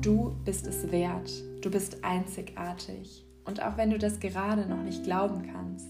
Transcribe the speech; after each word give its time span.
Du 0.00 0.36
bist 0.44 0.64
es 0.68 0.92
wert. 0.92 1.28
Du 1.60 1.72
bist 1.72 2.04
einzigartig. 2.04 3.26
Und 3.44 3.60
auch 3.60 3.76
wenn 3.76 3.90
du 3.90 3.98
das 3.98 4.20
gerade 4.20 4.64
noch 4.64 4.82
nicht 4.82 5.02
glauben 5.02 5.50
kannst, 5.52 5.88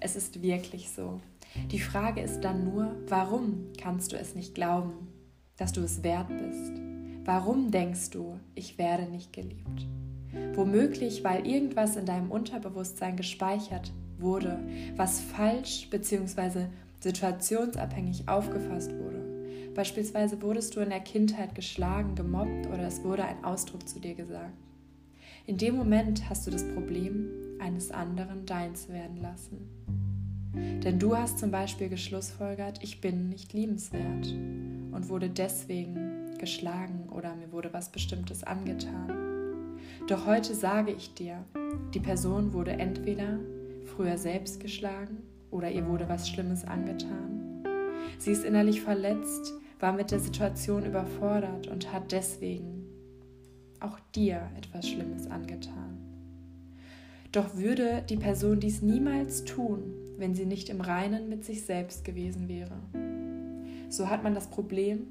es 0.00 0.16
ist 0.16 0.42
wirklich 0.42 0.90
so. 0.90 1.20
Die 1.70 1.78
Frage 1.78 2.22
ist 2.22 2.40
dann 2.40 2.64
nur, 2.64 2.96
warum 3.08 3.66
kannst 3.78 4.12
du 4.12 4.16
es 4.16 4.34
nicht 4.34 4.54
glauben, 4.54 5.08
dass 5.58 5.72
du 5.72 5.82
es 5.82 6.02
wert 6.02 6.28
bist? 6.28 6.72
Warum 7.26 7.70
denkst 7.70 8.08
du, 8.10 8.40
ich 8.54 8.78
werde 8.78 9.04
nicht 9.04 9.34
geliebt? 9.34 9.86
Womöglich, 10.54 11.22
weil 11.22 11.46
irgendwas 11.46 11.96
in 11.96 12.06
deinem 12.06 12.30
Unterbewusstsein 12.30 13.18
gespeichert 13.18 13.92
wurde, 14.18 14.58
was 14.96 15.20
falsch 15.20 15.90
bzw. 15.90 16.68
situationsabhängig 17.00 18.28
aufgefasst 18.28 18.92
wurde. 18.98 19.11
Beispielsweise 19.74 20.42
wurdest 20.42 20.76
du 20.76 20.80
in 20.80 20.90
der 20.90 21.00
Kindheit 21.00 21.54
geschlagen, 21.54 22.14
gemobbt 22.14 22.66
oder 22.66 22.86
es 22.86 23.02
wurde 23.02 23.24
ein 23.24 23.42
Ausdruck 23.44 23.88
zu 23.88 24.00
dir 24.00 24.14
gesagt. 24.14 24.52
In 25.46 25.56
dem 25.56 25.76
Moment 25.76 26.28
hast 26.28 26.46
du 26.46 26.50
das 26.50 26.64
Problem 26.74 27.28
eines 27.58 27.90
anderen 27.90 28.46
deins 28.46 28.88
werden 28.88 29.16
lassen. 29.20 29.68
Denn 30.84 30.98
du 30.98 31.16
hast 31.16 31.38
zum 31.38 31.50
Beispiel 31.50 31.88
geschlussfolgert, 31.88 32.82
ich 32.82 33.00
bin 33.00 33.30
nicht 33.30 33.52
liebenswert 33.54 34.26
und 34.92 35.08
wurde 35.08 35.30
deswegen 35.30 36.36
geschlagen 36.38 37.08
oder 37.10 37.34
mir 37.34 37.50
wurde 37.52 37.72
was 37.72 37.90
Bestimmtes 37.90 38.44
angetan. 38.44 39.78
Doch 40.06 40.26
heute 40.26 40.54
sage 40.54 40.92
ich 40.92 41.14
dir, 41.14 41.44
die 41.94 42.00
Person 42.00 42.52
wurde 42.52 42.72
entweder 42.72 43.38
früher 43.96 44.18
selbst 44.18 44.60
geschlagen 44.60 45.18
oder 45.50 45.70
ihr 45.70 45.86
wurde 45.86 46.08
was 46.08 46.28
Schlimmes 46.28 46.64
angetan. 46.64 47.64
Sie 48.18 48.32
ist 48.32 48.44
innerlich 48.44 48.82
verletzt, 48.82 49.54
war 49.82 49.92
mit 49.92 50.12
der 50.12 50.20
Situation 50.20 50.86
überfordert 50.86 51.66
und 51.66 51.92
hat 51.92 52.12
deswegen 52.12 52.86
auch 53.80 53.98
dir 54.14 54.48
etwas 54.56 54.88
Schlimmes 54.88 55.26
angetan. 55.28 55.98
Doch 57.32 57.56
würde 57.56 58.04
die 58.08 58.16
Person 58.16 58.60
dies 58.60 58.80
niemals 58.80 59.44
tun, 59.44 59.92
wenn 60.18 60.36
sie 60.36 60.46
nicht 60.46 60.68
im 60.68 60.80
Reinen 60.80 61.28
mit 61.28 61.44
sich 61.44 61.64
selbst 61.64 62.04
gewesen 62.04 62.46
wäre. 62.48 62.78
So 63.88 64.08
hat 64.08 64.22
man 64.22 64.34
das 64.34 64.46
Problem 64.46 65.08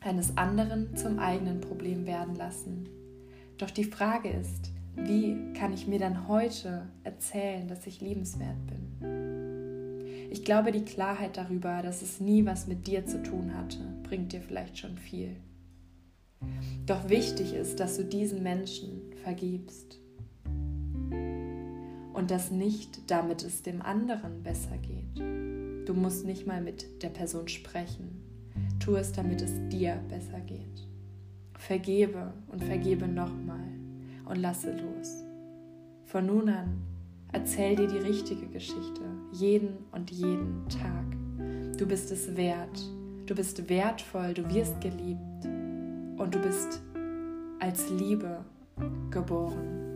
eines 0.00 0.36
anderen 0.36 0.96
zum 0.96 1.20
eigenen 1.20 1.60
Problem 1.60 2.04
werden 2.04 2.34
lassen. 2.34 2.88
Doch 3.58 3.70
die 3.70 3.84
Frage 3.84 4.28
ist, 4.28 4.72
wie 4.96 5.52
kann 5.52 5.72
ich 5.72 5.86
mir 5.86 6.00
dann 6.00 6.26
heute 6.26 6.88
erzählen, 7.04 7.68
dass 7.68 7.86
ich 7.86 8.00
liebenswert 8.00 8.58
bin? 8.66 9.17
Ich 10.48 10.50
glaube, 10.50 10.72
die 10.72 10.86
Klarheit 10.86 11.36
darüber, 11.36 11.82
dass 11.82 12.00
es 12.00 12.20
nie 12.20 12.46
was 12.46 12.66
mit 12.66 12.86
dir 12.86 13.04
zu 13.04 13.22
tun 13.22 13.54
hatte, 13.54 13.80
bringt 14.02 14.32
dir 14.32 14.40
vielleicht 14.40 14.78
schon 14.78 14.96
viel. 14.96 15.36
Doch 16.86 17.10
wichtig 17.10 17.52
ist, 17.52 17.80
dass 17.80 17.98
du 17.98 18.04
diesen 18.06 18.42
Menschen 18.42 19.12
vergibst. 19.22 20.00
Und 22.14 22.30
das 22.30 22.50
nicht, 22.50 23.10
damit 23.10 23.44
es 23.44 23.62
dem 23.62 23.82
anderen 23.82 24.42
besser 24.42 24.78
geht. 24.78 25.18
Du 25.86 25.92
musst 25.92 26.24
nicht 26.24 26.46
mal 26.46 26.62
mit 26.62 27.02
der 27.02 27.10
Person 27.10 27.46
sprechen. 27.48 28.22
Tu 28.80 28.96
es, 28.96 29.12
damit 29.12 29.42
es 29.42 29.52
dir 29.68 30.02
besser 30.08 30.40
geht. 30.40 30.88
Vergebe 31.58 32.32
und 32.46 32.64
vergebe 32.64 33.06
nochmal 33.06 33.68
und 34.24 34.36
lasse 34.36 34.72
los. 34.72 35.24
Von 36.06 36.24
nun 36.24 36.48
an 36.48 36.97
erzähl 37.32 37.76
dir 37.76 37.86
die 37.86 37.98
richtige 37.98 38.46
Geschichte, 38.46 39.02
jeden 39.32 39.76
und 39.92 40.10
jeden 40.10 40.66
Tag. 40.68 41.76
Du 41.76 41.86
bist 41.86 42.10
es 42.10 42.36
wert, 42.36 42.80
du 43.26 43.34
bist 43.34 43.68
wertvoll, 43.68 44.34
du 44.34 44.48
wirst 44.52 44.80
geliebt 44.80 45.44
und 46.16 46.34
du 46.34 46.38
bist 46.40 46.82
als 47.60 47.90
Liebe 47.90 48.44
geboren. 49.10 49.87